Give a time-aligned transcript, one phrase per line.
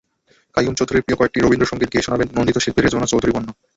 [0.57, 3.53] কাইয়ুম চৌধুরীর প্রিয় কয়েকটি রবীন্দ্রসংগীত গেয়ে শোনাবেন নন্দিত শিল্পী রেজওয়ানা চৌধুরী বন্যা।